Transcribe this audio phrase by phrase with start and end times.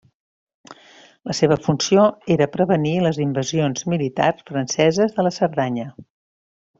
[1.31, 2.05] La seva funció
[2.37, 5.87] era prevenir les invasions militars franceses de la Cerdanya.